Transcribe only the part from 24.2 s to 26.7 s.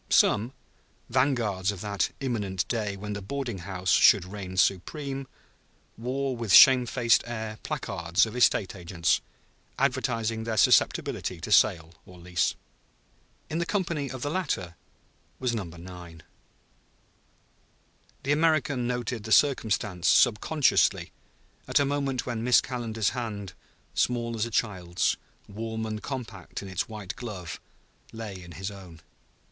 as a child's, warm and compact in